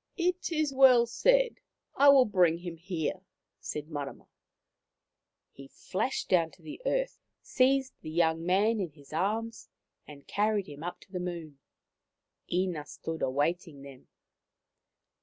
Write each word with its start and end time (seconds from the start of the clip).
"It 0.28 0.52
is 0.52 0.74
well 0.74 1.06
said. 1.06 1.56
I 1.96 2.10
will 2.10 2.26
bring 2.26 2.58
him 2.58 2.76
here," 2.76 3.22
said 3.58 3.88
Marama. 3.88 4.24
i 4.24 4.28
He 5.50 5.68
flashed 5.68 6.28
down 6.28 6.50
to 6.50 6.60
the 6.62 6.82
earth, 6.84 7.18
seized 7.40 7.94
the 8.02 8.10
young 8.10 8.44
man 8.44 8.80
in 8.80 8.90
his 8.90 9.14
arms, 9.14 9.70
and 10.06 10.26
carried 10.26 10.66
him 10.68 10.82
up 10.82 11.00
to 11.00 11.10
the 11.10 11.20
Moon. 11.20 11.58
Ina 12.52 12.84
stood 12.84 13.22
awaiting 13.22 13.80
them. 13.80 14.08